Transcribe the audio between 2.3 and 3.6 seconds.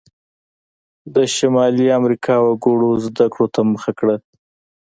وګړو زده کړو